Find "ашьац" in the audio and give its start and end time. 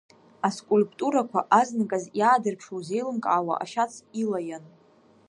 3.63-3.93